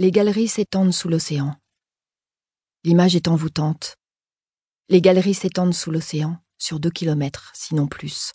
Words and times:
Les 0.00 0.12
galeries 0.12 0.46
s'étendent 0.46 0.94
sous 0.94 1.08
l'océan. 1.08 1.56
L'image 2.84 3.16
est 3.16 3.26
envoûtante. 3.26 3.96
Les 4.88 5.00
galeries 5.00 5.34
s'étendent 5.34 5.74
sous 5.74 5.90
l'océan, 5.90 6.38
sur 6.56 6.78
deux 6.78 6.90
kilomètres, 6.90 7.50
sinon 7.52 7.88
plus. 7.88 8.32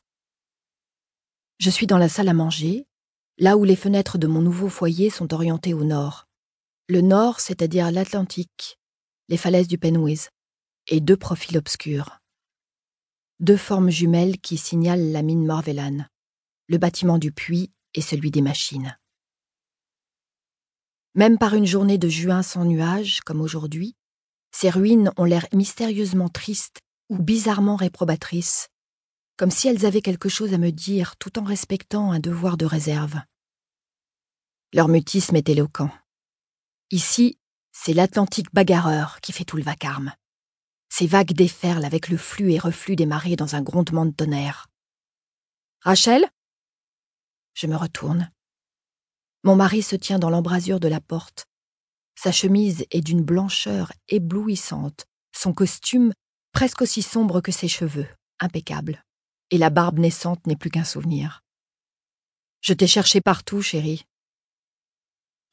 Je 1.60 1.70
suis 1.70 1.88
dans 1.88 1.98
la 1.98 2.10
salle 2.10 2.28
à 2.28 2.34
manger, 2.34 2.86
là 3.38 3.56
où 3.56 3.64
les 3.64 3.78
fenêtres 3.78 4.18
de 4.18 4.28
mon 4.28 4.42
nouveau 4.42 4.68
foyer 4.68 5.10
sont 5.10 5.34
orientées 5.34 5.74
au 5.74 5.86
nord. 5.86 6.28
Le 6.90 7.00
nord, 7.00 7.40
c'est-à-dire 7.40 7.92
l'Atlantique, 7.92 8.78
les 9.30 9.38
falaises 9.38 9.70
du 9.70 9.78
Penwith, 9.78 10.32
et 10.88 11.00
deux 11.00 11.16
profils 11.16 11.58
obscurs. 11.58 12.20
Deux 13.40 13.56
formes 13.56 13.90
jumelles 13.90 14.38
qui 14.38 14.58
signalent 14.58 15.14
la 15.14 15.22
mine 15.22 15.46
Morvellan, 15.46 16.08
le 16.68 16.78
bâtiment 16.78 17.20
du 17.20 17.32
puits 17.32 17.72
et 17.94 18.02
celui 18.02 18.32
des 18.32 18.42
machines. 18.42 18.98
Même 21.16 21.38
par 21.38 21.54
une 21.54 21.68
journée 21.68 22.00
de 22.00 22.10
juin 22.10 22.42
sans 22.42 22.66
nuages, 22.66 23.22
comme 23.22 23.42
aujourd'hui, 23.42 23.96
ces 24.52 24.70
ruines 24.70 25.12
ont 25.18 25.26
l'air 25.26 25.46
mystérieusement 25.54 26.30
tristes 26.30 26.82
ou 27.10 27.20
bizarrement 27.20 27.76
réprobatrices, 27.76 28.70
comme 29.38 29.52
si 29.52 29.68
elles 29.68 29.86
avaient 29.86 30.02
quelque 30.02 30.30
chose 30.30 30.54
à 30.54 30.58
me 30.58 30.72
dire 30.72 31.16
tout 31.18 31.38
en 31.38 31.44
respectant 31.44 32.12
un 32.12 32.20
devoir 32.20 32.58
de 32.58 32.66
réserve. 32.66 33.22
Leur 34.74 34.88
mutisme 34.88 35.36
est 35.36 35.50
éloquent. 35.50 35.92
Ici, 36.90 37.38
c'est 37.72 37.94
l'Atlantique 37.94 38.52
bagarreur 38.54 39.22
qui 39.22 39.34
fait 39.34 39.46
tout 39.46 39.58
le 39.58 39.64
vacarme. 39.64 40.14
Ces 40.90 41.06
vagues 41.06 41.34
déferlent 41.34 41.86
avec 41.86 42.10
le 42.10 42.18
flux 42.18 42.54
et 42.54 42.60
reflux 42.60 42.96
des 42.96 43.06
marées 43.06 43.36
dans 43.36 43.56
un 43.56 43.62
grondement 43.62 44.06
de 44.06 44.12
tonnerre. 44.12 44.68
Rachel? 45.82 46.28
Je 47.54 47.68
me 47.68 47.76
retourne. 47.76 48.32
Mon 49.44 49.56
mari 49.56 49.82
se 49.82 49.96
tient 49.96 50.20
dans 50.20 50.30
l'embrasure 50.30 50.80
de 50.80 50.88
la 50.88 51.02
porte. 51.02 51.46
Sa 52.16 52.32
chemise 52.32 52.86
est 52.92 53.02
d'une 53.02 53.24
blancheur 53.24 53.92
éblouissante, 54.08 55.06
son 55.36 55.54
costume 55.54 56.14
presque 56.54 56.82
aussi 56.82 57.02
sombre 57.02 57.42
que 57.42 57.52
ses 57.52 57.68
cheveux, 57.68 58.08
impeccable, 58.40 59.04
et 59.52 59.58
la 59.58 59.70
barbe 59.70 60.00
naissante 60.00 60.46
n'est 60.48 60.56
plus 60.56 60.70
qu'un 60.70 60.84
souvenir. 60.84 61.44
Je 62.62 62.74
t'ai 62.74 62.88
cherché 62.88 63.20
partout, 63.20 63.62
chérie. 63.62 64.06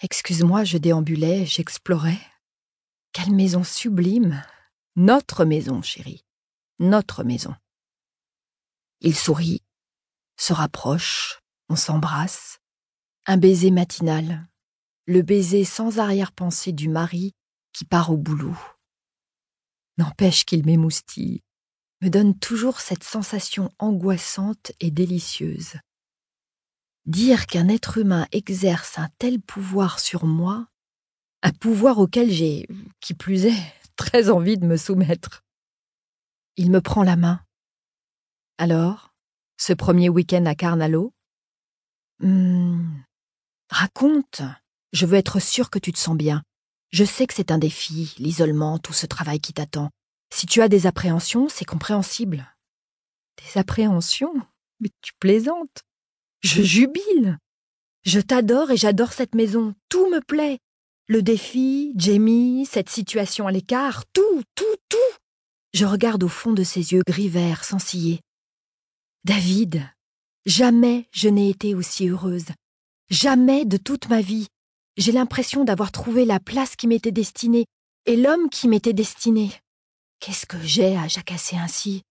Excuse-moi, 0.00 0.64
je 0.64 0.78
déambulais, 0.78 1.44
j'explorais. 1.46 2.20
Quelle 3.12 3.32
maison 3.32 3.64
sublime 3.64 4.44
notre 4.96 5.44
maison, 5.44 5.80
chérie. 5.82 6.26
Notre 6.78 7.24
maison. 7.24 7.54
Il 9.00 9.16
sourit, 9.16 9.62
se 10.36 10.52
rapproche, 10.52 11.40
on 11.68 11.76
s'embrasse. 11.76 12.59
Un 13.32 13.36
baiser 13.36 13.70
matinal. 13.70 14.48
Le 15.06 15.22
baiser 15.22 15.62
sans 15.62 16.00
arrière-pensée 16.00 16.72
du 16.72 16.88
mari 16.88 17.36
qui 17.72 17.84
part 17.84 18.10
au 18.10 18.16
boulot. 18.16 18.58
N'empêche 19.98 20.44
qu'il 20.44 20.66
m'émoustille, 20.66 21.40
me 22.02 22.08
donne 22.08 22.36
toujours 22.36 22.80
cette 22.80 23.04
sensation 23.04 23.70
angoissante 23.78 24.72
et 24.80 24.90
délicieuse. 24.90 25.74
Dire 27.06 27.46
qu'un 27.46 27.68
être 27.68 27.98
humain 27.98 28.26
exerce 28.32 28.98
un 28.98 29.08
tel 29.18 29.40
pouvoir 29.40 30.00
sur 30.00 30.24
moi, 30.26 30.66
un 31.44 31.52
pouvoir 31.52 31.98
auquel 31.98 32.32
j'ai, 32.32 32.66
qui 32.98 33.14
plus 33.14 33.46
est, 33.46 33.74
très 33.94 34.28
envie 34.28 34.58
de 34.58 34.66
me 34.66 34.76
soumettre. 34.76 35.44
Il 36.56 36.72
me 36.72 36.80
prend 36.80 37.04
la 37.04 37.14
main. 37.14 37.40
Alors, 38.58 39.14
ce 39.56 39.72
premier 39.72 40.08
week-end 40.08 40.46
à 40.46 40.56
Carnalo 40.56 41.14
hmm, 42.18 43.02
Raconte. 43.70 44.42
Je 44.92 45.06
veux 45.06 45.16
être 45.16 45.38
sûre 45.40 45.70
que 45.70 45.78
tu 45.78 45.92
te 45.92 45.98
sens 45.98 46.16
bien. 46.16 46.42
Je 46.90 47.04
sais 47.04 47.28
que 47.28 47.34
c'est 47.34 47.52
un 47.52 47.58
défi, 47.58 48.14
l'isolement, 48.18 48.78
tout 48.78 48.92
ce 48.92 49.06
travail 49.06 49.38
qui 49.38 49.52
t'attend. 49.52 49.90
Si 50.34 50.46
tu 50.46 50.60
as 50.60 50.68
des 50.68 50.88
appréhensions, 50.88 51.48
c'est 51.48 51.64
compréhensible. 51.64 52.52
Des 53.38 53.60
appréhensions? 53.60 54.34
Mais 54.80 54.90
tu 55.02 55.12
plaisantes. 55.20 55.84
Je 56.42 56.62
jubile. 56.62 57.38
Je 58.02 58.18
t'adore 58.18 58.72
et 58.72 58.76
j'adore 58.76 59.12
cette 59.12 59.36
maison. 59.36 59.74
Tout 59.88 60.10
me 60.10 60.20
plaît. 60.20 60.58
Le 61.06 61.22
défi, 61.22 61.92
Jamie, 61.96 62.66
cette 62.66 62.90
situation 62.90 63.46
à 63.46 63.52
l'écart, 63.52 64.04
tout, 64.12 64.42
tout, 64.56 64.64
tout. 64.88 65.16
Je 65.74 65.84
regarde 65.86 66.24
au 66.24 66.28
fond 66.28 66.52
de 66.52 66.64
ses 66.64 66.92
yeux 66.92 67.02
gris-vert 67.06 67.62
sans 67.62 67.78
ciller. 67.78 68.20
David, 69.24 69.82
jamais 70.44 71.08
je 71.12 71.28
n'ai 71.28 71.50
été 71.50 71.74
aussi 71.76 72.08
heureuse. 72.08 72.46
Jamais 73.10 73.64
de 73.64 73.76
toute 73.76 74.08
ma 74.08 74.20
vie. 74.20 74.46
J'ai 74.96 75.10
l'impression 75.10 75.64
d'avoir 75.64 75.90
trouvé 75.90 76.24
la 76.24 76.38
place 76.38 76.76
qui 76.76 76.86
m'était 76.86 77.10
destinée 77.10 77.66
et 78.06 78.16
l'homme 78.16 78.48
qui 78.50 78.68
m'était 78.68 78.92
destiné. 78.92 79.50
Qu'est-ce 80.20 80.46
que 80.46 80.60
j'ai 80.62 80.96
à 80.96 81.08
jacasser 81.08 81.56
ainsi? 81.56 82.02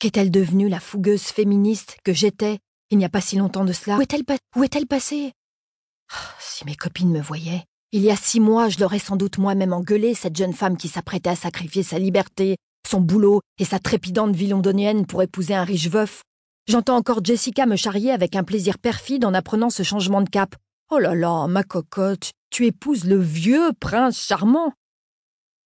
Qu'est-elle 0.00 0.32
devenue 0.32 0.68
la 0.68 0.80
fougueuse 0.80 1.22
féministe 1.22 1.96
que 2.04 2.12
j'étais 2.12 2.58
il 2.90 2.98
n'y 2.98 3.04
a 3.04 3.08
pas 3.08 3.20
si 3.20 3.36
longtemps 3.36 3.64
de 3.64 3.72
cela? 3.72 3.96
Où 3.96 4.02
est-elle 4.02 4.82
est 4.82 4.86
passée? 4.86 5.32
Oh, 6.12 6.34
Si 6.40 6.64
mes 6.66 6.74
copines 6.74 7.12
me 7.12 7.22
voyaient, 7.22 7.64
il 7.92 8.02
y 8.02 8.10
a 8.10 8.16
six 8.16 8.40
mois, 8.40 8.68
je 8.68 8.80
l'aurais 8.80 8.98
sans 8.98 9.16
doute 9.16 9.38
moi-même 9.38 9.72
engueulé, 9.72 10.12
cette 10.14 10.36
jeune 10.36 10.52
femme 10.52 10.76
qui 10.76 10.88
s'apprêtait 10.88 11.30
à 11.30 11.36
sacrifier 11.36 11.84
sa 11.84 11.98
liberté, 11.98 12.56
son 12.86 13.00
boulot 13.00 13.40
et 13.58 13.64
sa 13.64 13.78
trépidante 13.78 14.34
vie 14.34 14.48
londonienne 14.48 15.06
pour 15.06 15.22
épouser 15.22 15.54
un 15.54 15.64
riche 15.64 15.88
veuf. 15.88 16.22
J'entends 16.66 16.96
encore 16.96 17.24
Jessica 17.24 17.66
me 17.66 17.74
charrier 17.74 18.12
avec 18.12 18.36
un 18.36 18.44
plaisir 18.44 18.78
perfide 18.78 19.24
en 19.24 19.34
apprenant 19.34 19.68
ce 19.68 19.82
changement 19.82 20.22
de 20.22 20.30
cap. 20.30 20.54
Oh 20.90 20.98
là 20.98 21.14
là, 21.14 21.48
ma 21.48 21.64
cocotte, 21.64 22.32
tu 22.50 22.66
épouses 22.66 23.04
le 23.04 23.18
vieux 23.18 23.72
prince 23.80 24.18
charmant. 24.18 24.72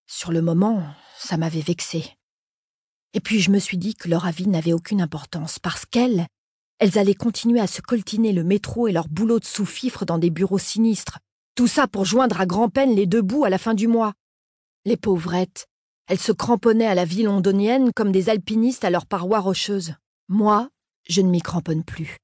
Sur 0.06 0.32
le 0.32 0.40
moment, 0.40 0.82
ça 1.18 1.36
m'avait 1.36 1.60
vexé. 1.60 2.04
Et 3.12 3.20
puis 3.20 3.40
je 3.40 3.50
me 3.50 3.58
suis 3.58 3.76
dit 3.76 3.94
que 3.94 4.08
leur 4.08 4.26
avis 4.26 4.46
n'avait 4.46 4.72
aucune 4.72 5.02
importance, 5.02 5.58
parce 5.58 5.84
qu'elles, 5.84 6.26
elles 6.78 6.98
allaient 6.98 7.14
continuer 7.14 7.60
à 7.60 7.66
se 7.66 7.82
coltiner 7.82 8.32
le 8.32 8.44
métro 8.44 8.88
et 8.88 8.92
leur 8.92 9.08
boulot 9.08 9.38
de 9.38 9.44
sous-fifre 9.44 10.06
dans 10.06 10.18
des 10.18 10.30
bureaux 10.30 10.58
sinistres, 10.58 11.18
tout 11.56 11.66
ça 11.66 11.86
pour 11.86 12.04
joindre 12.04 12.40
à 12.40 12.46
grand-peine 12.46 12.94
les 12.94 13.06
deux 13.06 13.22
bouts 13.22 13.44
à 13.44 13.50
la 13.50 13.58
fin 13.58 13.74
du 13.74 13.86
mois. 13.86 14.12
Les 14.84 14.96
pauvrettes, 14.96 15.66
elles 16.06 16.20
se 16.20 16.32
cramponnaient 16.32 16.86
à 16.86 16.94
la 16.94 17.04
vie 17.04 17.24
londonienne 17.24 17.90
comme 17.94 18.12
des 18.12 18.28
alpinistes 18.30 18.84
à 18.84 18.90
leurs 18.90 19.06
parois 19.06 19.40
rocheuses. 19.40 19.94
Moi, 20.28 20.68
je 21.08 21.20
ne 21.20 21.28
m'y 21.28 21.40
cramponne 21.40 21.84
plus. 21.84 22.18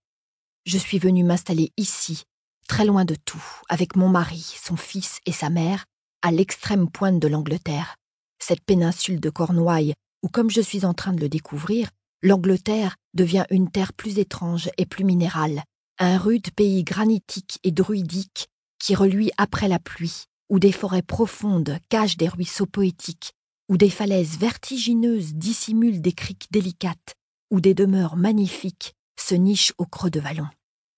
Je 0.64 0.78
suis 0.78 0.98
venue 0.98 1.24
m'installer 1.24 1.72
ici, 1.76 2.24
très 2.68 2.84
loin 2.84 3.04
de 3.04 3.14
tout, 3.14 3.42
avec 3.68 3.96
mon 3.96 4.08
mari, 4.08 4.54
son 4.62 4.76
fils 4.76 5.18
et 5.26 5.32
sa 5.32 5.50
mère, 5.50 5.84
à 6.22 6.30
l'extrême 6.30 6.88
pointe 6.88 7.18
de 7.18 7.28
l'Angleterre, 7.28 7.96
cette 8.38 8.64
péninsule 8.64 9.20
de 9.20 9.30
Cornouailles, 9.30 9.94
où, 10.22 10.28
comme 10.28 10.50
je 10.50 10.60
suis 10.60 10.84
en 10.84 10.94
train 10.94 11.12
de 11.12 11.20
le 11.20 11.28
découvrir, 11.28 11.90
l'Angleterre 12.22 12.96
devient 13.14 13.44
une 13.50 13.70
terre 13.70 13.92
plus 13.92 14.18
étrange 14.18 14.70
et 14.78 14.86
plus 14.86 15.04
minérale, 15.04 15.64
un 15.98 16.18
rude 16.18 16.50
pays 16.52 16.84
granitique 16.84 17.58
et 17.64 17.72
druidique 17.72 18.48
qui 18.78 18.94
reluit 18.94 19.30
après 19.36 19.68
la 19.68 19.78
pluie, 19.78 20.24
où 20.48 20.58
des 20.58 20.72
forêts 20.72 21.02
profondes 21.02 21.78
cachent 21.88 22.16
des 22.16 22.28
ruisseaux 22.28 22.66
poétiques, 22.66 23.32
où 23.68 23.76
des 23.76 23.90
falaises 23.90 24.38
vertigineuses 24.38 25.34
dissimulent 25.34 26.00
des 26.00 26.12
criques 26.12 26.48
délicates, 26.50 27.14
où 27.52 27.60
des 27.60 27.74
demeures 27.74 28.16
magnifiques 28.16 28.96
se 29.20 29.34
nichent 29.34 29.74
au 29.76 29.84
creux 29.84 30.08
de 30.08 30.20
vallons, 30.20 30.48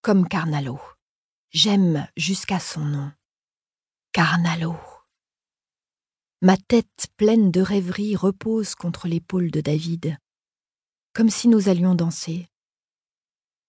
comme 0.02 0.28
Carnalo. 0.28 0.80
J'aime 1.50 2.06
jusqu'à 2.16 2.60
son 2.60 2.84
nom. 2.84 3.12
Carnalo. 4.12 4.76
Ma 6.42 6.56
tête 6.56 7.08
pleine 7.16 7.50
de 7.50 7.60
rêveries 7.60 8.14
repose 8.14 8.76
contre 8.76 9.08
l'épaule 9.08 9.50
de 9.50 9.60
David, 9.60 10.16
comme 11.12 11.28
si 11.28 11.48
nous 11.48 11.68
allions 11.68 11.96
danser. 11.96 12.46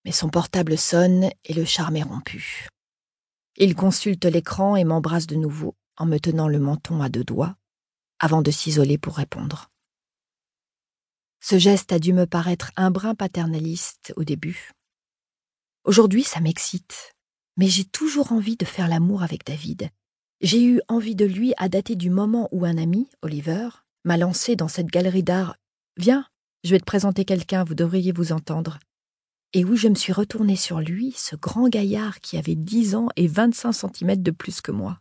Mais 0.04 0.12
son 0.12 0.30
portable 0.30 0.78
sonne 0.78 1.32
et 1.44 1.54
le 1.54 1.66
charme 1.66 1.96
est 1.96 2.04
rompu. 2.04 2.68
Il 3.58 3.74
consulte 3.74 4.26
l'écran 4.26 4.76
et 4.76 4.84
m'embrasse 4.84 5.26
de 5.26 5.36
nouveau 5.36 5.76
en 5.98 6.06
me 6.06 6.20
tenant 6.20 6.48
le 6.48 6.60
menton 6.60 7.02
à 7.02 7.10
deux 7.10 7.24
doigts, 7.24 7.56
avant 8.20 8.44
de 8.44 8.52
s'isoler 8.52 9.00
pour 9.00 9.16
répondre. 9.16 9.72
Ce 11.48 11.60
geste 11.60 11.92
a 11.92 12.00
dû 12.00 12.12
me 12.12 12.26
paraître 12.26 12.72
un 12.76 12.90
brin 12.90 13.14
paternaliste 13.14 14.14
au 14.16 14.24
début. 14.24 14.72
Aujourd'hui, 15.84 16.24
ça 16.24 16.40
m'excite, 16.40 17.14
mais 17.56 17.68
j'ai 17.68 17.84
toujours 17.86 18.32
envie 18.32 18.58
de 18.58 18.66
faire 18.66 18.88
l'amour 18.88 19.22
avec 19.22 19.46
David. 19.46 19.92
J'ai 20.42 20.64
eu 20.64 20.82
envie 20.88 21.14
de 21.14 21.26
lui 21.26 21.54
à 21.58 21.70
dater 21.70 21.96
du 21.96 22.10
moment 22.10 22.50
où 22.52 22.66
un 22.66 22.80
ami, 22.80 23.12
Oliver, 23.22 23.70
m'a 24.06 24.18
lancé 24.18 24.56
dans 24.56 24.68
cette 24.68 24.88
galerie 24.88 25.22
d'art. 25.22 25.56
Viens, 25.98 26.26
je 26.64 26.72
vais 26.72 26.80
te 26.80 26.84
présenter 26.84 27.26
quelqu'un, 27.26 27.64
vous 27.64 27.76
devriez 27.76 28.12
vous 28.12 28.32
entendre 28.32 28.80
et 29.54 29.64
où 29.66 29.76
je 29.76 29.88
me 29.88 29.94
suis 29.94 30.14
retournée 30.14 30.56
sur 30.56 30.80
lui, 30.80 31.14
ce 31.16 31.36
grand 31.36 31.70
gaillard 31.70 32.22
qui 32.22 32.38
avait 32.38 32.56
dix 32.56 32.96
ans 32.96 33.10
et 33.18 33.28
vingt-cinq 33.28 33.74
centimètres 33.74 34.24
de 34.24 34.32
plus 34.32 34.62
que 34.62 34.72
moi. 34.72 35.00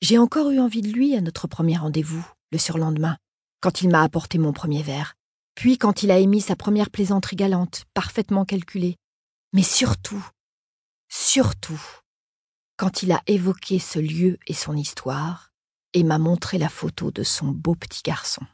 J'ai 0.00 0.16
encore 0.16 0.50
eu 0.50 0.60
envie 0.60 0.80
de 0.80 0.88
lui 0.88 1.14
à 1.14 1.20
notre 1.20 1.46
premier 1.46 1.76
rendez-vous, 1.76 2.26
le 2.52 2.58
surlendemain, 2.58 3.18
quand 3.60 3.82
il 3.82 3.90
m'a 3.90 4.02
apporté 4.02 4.38
mon 4.38 4.54
premier 4.54 4.82
verre, 4.82 5.17
puis 5.58 5.76
quand 5.76 6.04
il 6.04 6.12
a 6.12 6.18
émis 6.18 6.40
sa 6.40 6.54
première 6.54 6.88
plaisanterie 6.88 7.34
galante, 7.34 7.84
parfaitement 7.92 8.44
calculée. 8.44 8.96
Mais 9.52 9.64
surtout, 9.64 10.24
surtout, 11.08 11.82
quand 12.76 13.02
il 13.02 13.10
a 13.10 13.20
évoqué 13.26 13.80
ce 13.80 13.98
lieu 13.98 14.38
et 14.46 14.54
son 14.54 14.76
histoire 14.76 15.50
et 15.94 16.04
m'a 16.04 16.18
montré 16.18 16.58
la 16.58 16.68
photo 16.68 17.10
de 17.10 17.24
son 17.24 17.46
beau 17.46 17.74
petit 17.74 18.02
garçon. 18.04 18.46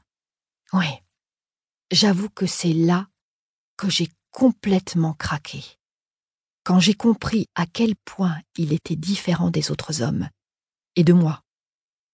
Oui, 0.72 0.86
j'avoue 1.90 2.30
que 2.30 2.46
c'est 2.46 2.72
là 2.72 3.06
que 3.76 3.90
j'ai 3.90 4.08
complètement 4.30 5.12
craqué. 5.12 5.62
Quand 6.64 6.80
j'ai 6.80 6.94
compris 6.94 7.48
à 7.54 7.66
quel 7.66 7.96
point 7.96 8.40
il 8.56 8.72
était 8.72 8.96
différent 8.96 9.50
des 9.50 9.70
autres 9.70 10.00
hommes, 10.00 10.30
et 10.96 11.04
de 11.04 11.12
moi. 11.12 11.42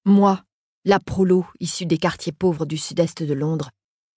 Moi, 0.04 0.42
la 0.84 0.98
prolo 0.98 1.46
issue 1.60 1.86
des 1.86 1.98
quartiers 1.98 2.32
pauvres 2.32 2.66
du 2.66 2.76
sud-est 2.76 3.22
de 3.22 3.34
Londres, 3.34 3.70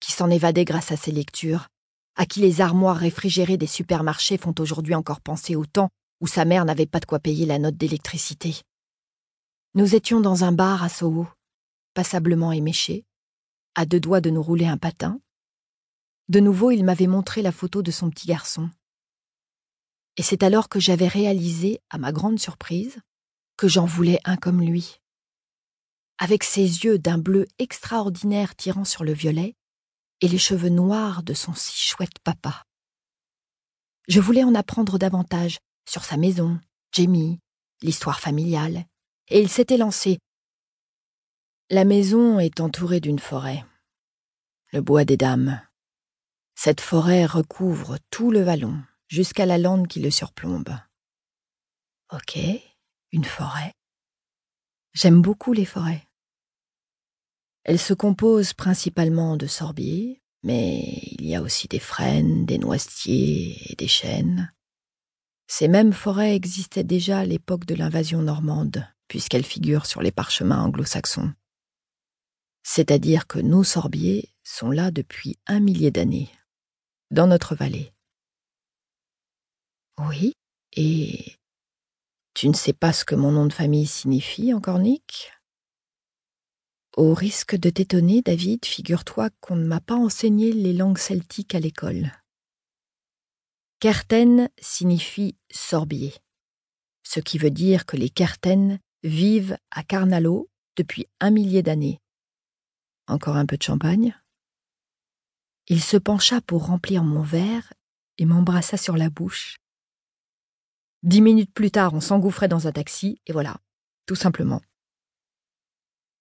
qui 0.04 0.12
s'en 0.12 0.28
évadait 0.28 0.66
grâce 0.66 0.92
à 0.92 0.98
ses 0.98 1.12
lectures, 1.12 1.68
à 2.14 2.26
qui 2.26 2.40
les 2.40 2.60
armoires 2.60 2.98
réfrigérées 2.98 3.56
des 3.56 3.66
supermarchés 3.66 4.36
font 4.36 4.54
aujourd'hui 4.58 4.94
encore 4.94 5.22
penser 5.22 5.56
au 5.56 5.64
temps 5.64 5.88
où 6.20 6.26
sa 6.26 6.44
mère 6.44 6.66
n'avait 6.66 6.84
pas 6.84 7.00
de 7.00 7.06
quoi 7.06 7.20
payer 7.20 7.46
la 7.46 7.58
note 7.58 7.78
d'électricité. 7.78 8.60
Nous 9.72 9.94
étions 9.94 10.20
dans 10.20 10.44
un 10.44 10.52
bar 10.52 10.82
à 10.82 10.90
Soho, 10.90 11.26
passablement 11.94 12.52
éméchés, 12.52 13.06
à 13.74 13.86
deux 13.86 13.98
doigts 13.98 14.20
de 14.20 14.28
nous 14.28 14.42
rouler 14.42 14.66
un 14.66 14.76
patin. 14.76 15.20
De 16.28 16.38
nouveau, 16.38 16.70
il 16.70 16.84
m'avait 16.84 17.06
montré 17.06 17.40
la 17.40 17.50
photo 17.50 17.80
de 17.80 17.90
son 17.90 18.10
petit 18.10 18.26
garçon. 18.26 18.68
Et 20.18 20.22
c'est 20.22 20.42
alors 20.42 20.68
que 20.68 20.80
j'avais 20.80 21.08
réalisé, 21.08 21.80
à 21.88 21.96
ma 21.96 22.12
grande 22.12 22.38
surprise, 22.38 22.98
que 23.56 23.68
j'en 23.68 23.86
voulais 23.86 24.20
un 24.24 24.36
comme 24.36 24.60
lui. 24.60 25.00
Avec 26.18 26.44
ses 26.44 26.84
yeux 26.84 26.98
d'un 26.98 27.18
bleu 27.18 27.46
extraordinaire 27.58 28.54
tirant 28.54 28.84
sur 28.84 29.02
le 29.02 29.14
violet, 29.14 29.56
et 30.20 30.28
les 30.28 30.38
cheveux 30.38 30.68
noirs 30.68 31.22
de 31.22 31.34
son 31.34 31.54
si 31.54 31.76
chouette 31.76 32.18
papa. 32.22 32.64
Je 34.08 34.20
voulais 34.20 34.44
en 34.44 34.54
apprendre 34.54 34.98
davantage 34.98 35.58
sur 35.88 36.04
sa 36.04 36.16
maison, 36.16 36.60
Jamie, 36.92 37.40
l'histoire 37.82 38.20
familiale, 38.20 38.84
et 39.28 39.40
il 39.40 39.48
s'était 39.48 39.76
lancé. 39.76 40.18
La 41.70 41.84
maison 41.84 42.38
est 42.38 42.60
entourée 42.60 43.00
d'une 43.00 43.18
forêt, 43.18 43.64
le 44.72 44.80
bois 44.80 45.04
des 45.04 45.16
dames. 45.16 45.60
Cette 46.54 46.80
forêt 46.80 47.26
recouvre 47.26 47.98
tout 48.10 48.30
le 48.30 48.42
vallon, 48.42 48.82
jusqu'à 49.08 49.46
la 49.46 49.58
lande 49.58 49.88
qui 49.88 50.00
le 50.00 50.10
surplombe. 50.10 50.76
Ok, 52.12 52.38
une 53.12 53.24
forêt. 53.24 53.72
J'aime 54.92 55.22
beaucoup 55.22 55.52
les 55.52 55.64
forêts. 55.64 56.03
Elles 57.64 57.78
se 57.78 57.94
composent 57.94 58.52
principalement 58.52 59.36
de 59.36 59.46
sorbiers, 59.46 60.22
mais 60.42 60.82
il 61.18 61.26
y 61.26 61.34
a 61.34 61.42
aussi 61.42 61.66
des 61.66 61.78
frênes, 61.78 62.44
des 62.44 62.58
noisetiers 62.58 63.72
et 63.72 63.74
des 63.76 63.88
chênes. 63.88 64.52
Ces 65.46 65.68
mêmes 65.68 65.92
forêts 65.92 66.34
existaient 66.34 66.84
déjà 66.84 67.20
à 67.20 67.24
l'époque 67.24 67.64
de 67.64 67.74
l'invasion 67.74 68.20
normande, 68.20 68.86
puisqu'elles 69.08 69.44
figurent 69.44 69.86
sur 69.86 70.02
les 70.02 70.12
parchemins 70.12 70.62
anglo-saxons. 70.62 71.32
C'est-à-dire 72.62 73.26
que 73.26 73.38
nos 73.38 73.64
sorbiers 73.64 74.34
sont 74.42 74.70
là 74.70 74.90
depuis 74.90 75.38
un 75.46 75.60
millier 75.60 75.90
d'années, 75.90 76.30
dans 77.10 77.26
notre 77.26 77.54
vallée. 77.54 77.92
Oui, 79.98 80.34
et 80.72 81.36
tu 82.34 82.48
ne 82.48 82.54
sais 82.54 82.72
pas 82.72 82.92
ce 82.92 83.04
que 83.04 83.14
mon 83.14 83.32
nom 83.32 83.46
de 83.46 83.52
famille 83.52 83.86
signifie 83.86 84.52
encore, 84.52 84.78
Nick? 84.78 85.30
Au 86.96 87.12
risque 87.12 87.56
de 87.56 87.70
t'étonner, 87.70 88.22
David, 88.22 88.64
figure-toi 88.64 89.30
qu'on 89.40 89.56
ne 89.56 89.66
m'a 89.66 89.80
pas 89.80 89.96
enseigné 89.96 90.52
les 90.52 90.72
langues 90.72 90.98
celtiques 90.98 91.56
à 91.56 91.58
l'école. 91.58 92.12
Kerten 93.80 94.48
signifie 94.60 95.36
sorbier, 95.50 96.14
ce 97.02 97.18
qui 97.18 97.36
veut 97.36 97.50
dire 97.50 97.84
que 97.84 97.96
les 97.96 98.10
Kerten 98.10 98.78
vivent 99.02 99.58
à 99.72 99.82
Carnalo 99.82 100.48
depuis 100.76 101.08
un 101.18 101.30
millier 101.30 101.62
d'années. 101.64 102.00
Encore 103.08 103.36
un 103.36 103.46
peu 103.46 103.56
de 103.56 103.62
champagne 103.62 104.16
Il 105.66 105.82
se 105.82 105.96
pencha 105.96 106.40
pour 106.42 106.66
remplir 106.66 107.02
mon 107.02 107.22
verre 107.22 107.72
et 108.18 108.24
m'embrassa 108.24 108.76
sur 108.76 108.96
la 108.96 109.10
bouche. 109.10 109.58
Dix 111.02 111.20
minutes 111.20 111.52
plus 111.52 111.72
tard, 111.72 111.92
on 111.92 112.00
s'engouffrait 112.00 112.48
dans 112.48 112.68
un 112.68 112.72
taxi, 112.72 113.20
et 113.26 113.32
voilà, 113.32 113.56
tout 114.06 114.14
simplement. 114.14 114.62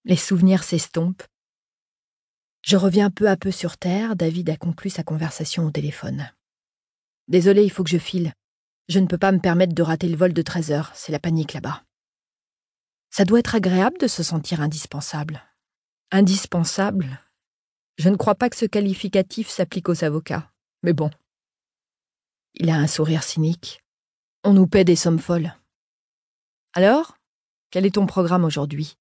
Les 0.05 0.17
souvenirs 0.17 0.63
s'estompent. 0.63 1.23
Je 2.61 2.75
reviens 2.75 3.09
peu 3.09 3.29
à 3.29 3.37
peu 3.37 3.51
sur 3.51 3.77
Terre, 3.77 4.15
David 4.15 4.49
a 4.49 4.57
conclu 4.57 4.89
sa 4.89 5.03
conversation 5.03 5.65
au 5.65 5.71
téléphone. 5.71 6.29
Désolé, 7.29 7.63
il 7.63 7.71
faut 7.71 7.83
que 7.83 7.89
je 7.89 7.97
file. 7.97 8.33
Je 8.89 8.99
ne 8.99 9.07
peux 9.07 9.17
pas 9.17 9.31
me 9.31 9.39
permettre 9.39 9.73
de 9.73 9.81
rater 9.81 10.09
le 10.09 10.17
vol 10.17 10.33
de 10.33 10.41
13 10.41 10.71
heures, 10.71 10.91
c'est 10.93 11.13
la 11.13 11.19
panique 11.19 11.53
là-bas. 11.53 11.83
Ça 13.11 13.23
doit 13.23 13.39
être 13.39 13.55
agréable 13.55 13.97
de 13.97 14.07
se 14.07 14.23
sentir 14.23 14.59
indispensable. 14.59 15.41
Indispensable? 16.11 17.19
Je 17.97 18.09
ne 18.09 18.17
crois 18.17 18.35
pas 18.35 18.49
que 18.49 18.57
ce 18.57 18.65
qualificatif 18.65 19.49
s'applique 19.49 19.87
aux 19.87 20.03
avocats, 20.03 20.51
mais 20.81 20.93
bon. 20.93 21.11
Il 22.55 22.69
a 22.69 22.75
un 22.75 22.87
sourire 22.87 23.23
cynique. 23.23 23.83
On 24.43 24.53
nous 24.53 24.67
paie 24.67 24.83
des 24.83 24.95
sommes 24.95 25.19
folles. 25.19 25.55
Alors, 26.73 27.17
quel 27.71 27.85
est 27.85 27.95
ton 27.95 28.05
programme 28.05 28.43
aujourd'hui? 28.43 28.97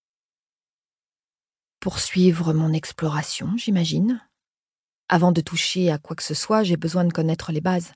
Poursuivre 1.82 2.52
mon 2.52 2.72
exploration, 2.72 3.56
j'imagine. 3.56 4.24
Avant 5.08 5.32
de 5.32 5.40
toucher 5.40 5.90
à 5.90 5.98
quoi 5.98 6.14
que 6.14 6.22
ce 6.22 6.32
soit, 6.32 6.62
j'ai 6.62 6.76
besoin 6.76 7.04
de 7.04 7.12
connaître 7.12 7.50
les 7.50 7.60
bases. 7.60 7.92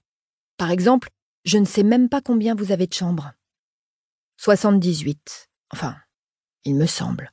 Par 0.56 0.73
exemple, 0.73 1.09
je 1.44 1.56
ne 1.59 1.65
sais 1.65 1.85
même 1.85 2.09
pas 2.09 2.21
combien 2.21 2.56
vous 2.56 2.73
avez 2.73 2.88
de 2.88 2.93
chambres. 2.93 3.33
78. 4.38 5.49
Enfin, 5.71 5.97
il 6.65 6.75
me 6.75 6.87
semble. 6.87 7.33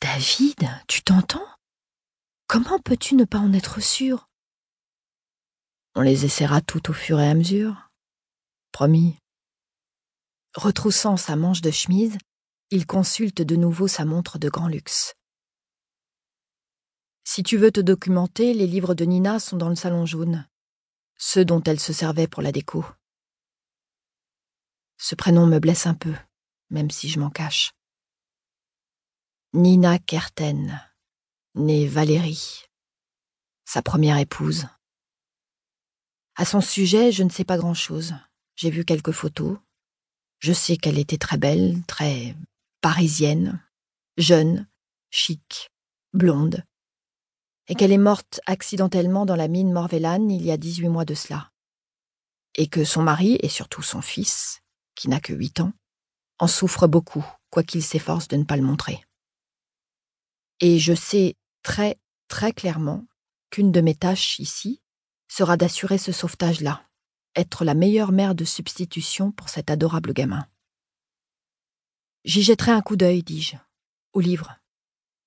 David, 0.00 0.66
tu 0.88 1.02
t'entends? 1.02 1.46
Comment 2.46 2.78
peux-tu 2.78 3.14
ne 3.14 3.26
pas 3.26 3.38
en 3.38 3.52
être 3.52 3.82
sûr? 3.82 4.30
On 5.94 6.00
les 6.00 6.24
essaiera 6.24 6.62
toutes 6.62 6.88
au 6.88 6.94
fur 6.94 7.20
et 7.20 7.28
à 7.28 7.34
mesure. 7.34 7.90
Promis. 8.72 9.18
Retroussant 10.56 11.18
sa 11.18 11.36
manche 11.36 11.60
de 11.60 11.70
chemise, 11.70 12.16
il 12.72 12.86
consulte 12.86 13.42
de 13.42 13.54
nouveau 13.54 13.86
sa 13.86 14.04
montre 14.04 14.38
de 14.38 14.48
grand 14.48 14.66
luxe. 14.66 15.14
Si 17.22 17.44
tu 17.44 17.56
veux 17.56 17.70
te 17.70 17.80
documenter, 17.80 18.54
les 18.54 18.66
livres 18.66 18.94
de 18.94 19.04
Nina 19.04 19.38
sont 19.38 19.56
dans 19.56 19.68
le 19.68 19.76
salon 19.76 20.06
jaune 20.06 20.48
ceux 21.24 21.44
dont 21.44 21.62
elle 21.62 21.78
se 21.78 21.92
servait 21.92 22.26
pour 22.26 22.42
la 22.42 22.50
déco. 22.50 22.84
Ce 24.98 25.14
prénom 25.14 25.46
me 25.46 25.60
blesse 25.60 25.86
un 25.86 25.94
peu, 25.94 26.14
même 26.70 26.90
si 26.90 27.08
je 27.08 27.20
m'en 27.20 27.30
cache. 27.30 27.70
Nina 29.52 30.00
Kerten, 30.00 30.80
née 31.54 31.86
Valérie, 31.86 32.64
sa 33.64 33.82
première 33.82 34.18
épouse. 34.18 34.66
À 36.34 36.44
son 36.44 36.60
sujet, 36.60 37.12
je 37.12 37.22
ne 37.22 37.30
sais 37.30 37.44
pas 37.44 37.56
grand-chose. 37.56 38.14
J'ai 38.56 38.70
vu 38.70 38.84
quelques 38.84 39.12
photos. 39.12 39.58
Je 40.40 40.52
sais 40.52 40.76
qu'elle 40.76 40.98
était 40.98 41.18
très 41.18 41.36
belle, 41.36 41.84
très 41.86 42.34
parisienne, 42.82 43.64
jeune, 44.18 44.68
chic, 45.10 45.70
blonde, 46.12 46.64
et 47.68 47.74
qu'elle 47.74 47.92
est 47.92 47.98
morte 47.98 48.40
accidentellement 48.44 49.24
dans 49.24 49.36
la 49.36 49.48
mine 49.48 49.72
Morvellan 49.72 50.28
il 50.28 50.44
y 50.44 50.50
a 50.50 50.56
18 50.56 50.88
mois 50.88 51.04
de 51.04 51.14
cela. 51.14 51.52
Et 52.56 52.66
que 52.66 52.84
son 52.84 53.02
mari, 53.02 53.38
et 53.40 53.48
surtout 53.48 53.82
son 53.82 54.02
fils, 54.02 54.60
qui 54.94 55.08
n'a 55.08 55.20
que 55.20 55.32
huit 55.32 55.60
ans, 55.60 55.72
en 56.38 56.48
souffre 56.48 56.86
beaucoup, 56.88 57.24
quoiqu'il 57.50 57.82
s'efforce 57.82 58.28
de 58.28 58.36
ne 58.36 58.44
pas 58.44 58.56
le 58.56 58.62
montrer. 58.62 59.02
Et 60.60 60.78
je 60.78 60.92
sais 60.92 61.36
très, 61.62 61.98
très 62.28 62.52
clairement 62.52 63.06
qu'une 63.50 63.72
de 63.72 63.80
mes 63.80 63.94
tâches 63.94 64.38
ici 64.40 64.82
sera 65.28 65.56
d'assurer 65.56 65.98
ce 65.98 66.10
sauvetage-là, 66.10 66.84
être 67.36 67.64
la 67.64 67.74
meilleure 67.74 68.12
mère 68.12 68.34
de 68.34 68.44
substitution 68.44 69.30
pour 69.30 69.48
cet 69.48 69.70
adorable 69.70 70.12
gamin. 70.12 70.46
J'y 72.24 72.42
jetterai 72.42 72.72
un 72.72 72.82
coup 72.82 72.96
d'œil, 72.96 73.22
dis-je, 73.22 73.56
au 74.12 74.20
livre, 74.20 74.56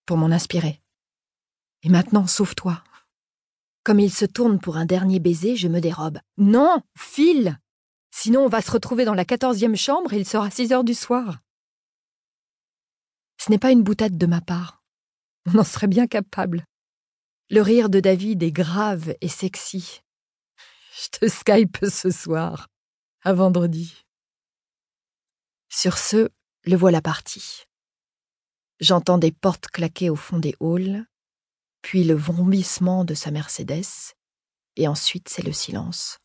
pour 0.05 0.17
m'en 0.17 0.31
inspirer. 0.31 0.81
Et 1.83 1.89
maintenant, 1.89 2.25
sauve-toi. 2.25 2.83
Comme 3.83 3.99
il 3.99 4.11
se 4.11 4.25
tourne 4.25 4.59
pour 4.59 4.77
un 4.77 4.85
dernier 4.85 5.19
baiser, 5.19 5.55
je 5.55 5.67
me 5.67 5.81
dérobe. 5.81 6.19
Non, 6.37 6.81
file 6.97 7.59
Sinon, 8.11 8.45
on 8.45 8.49
va 8.49 8.61
se 8.61 8.71
retrouver 8.71 9.03
dans 9.03 9.13
la 9.13 9.25
quatorzième 9.25 9.75
chambre 9.75 10.13
et 10.13 10.17
il 10.17 10.25
sera 10.25 10.49
six 10.49 10.71
heures 10.71 10.85
du 10.85 10.93
soir. 10.93 11.39
Ce 13.37 13.51
n'est 13.51 13.59
pas 13.59 13.71
une 13.71 13.83
boutade 13.83 14.17
de 14.17 14.25
ma 14.25 14.39
part. 14.39 14.81
On 15.45 15.59
en 15.59 15.63
serait 15.65 15.87
bien 15.87 16.07
capable. 16.07 16.65
Le 17.49 17.61
rire 17.61 17.89
de 17.89 17.99
David 17.99 18.41
est 18.41 18.53
grave 18.53 19.15
et 19.19 19.27
sexy. 19.27 20.01
Je 20.97 21.19
te 21.19 21.27
Skype 21.27 21.85
ce 21.91 22.09
soir. 22.09 22.69
À 23.23 23.33
vendredi. 23.33 24.05
Sur 25.69 25.97
ce, 25.97 26.29
le 26.65 26.75
voilà 26.75 27.01
parti. 27.01 27.65
J'entends 28.79 29.17
des 29.17 29.31
portes 29.31 29.67
claquer 29.67 30.09
au 30.09 30.15
fond 30.15 30.39
des 30.39 30.55
halls, 30.59 31.05
puis 31.81 32.03
le 32.03 32.15
vrombissement 32.15 33.05
de 33.05 33.13
sa 33.13 33.29
Mercedes, 33.31 34.15
et 34.75 34.87
ensuite 34.87 35.29
c'est 35.29 35.43
le 35.43 35.53
silence. 35.53 36.17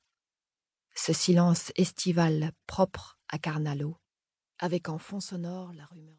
Ce 0.94 1.12
silence 1.12 1.72
estival 1.76 2.52
propre 2.66 3.18
à 3.28 3.38
Carnalo, 3.38 3.96
avec 4.58 4.88
en 4.88 4.98
fond 4.98 5.20
sonore 5.20 5.72
la 5.74 5.84
rumeur. 5.84 6.16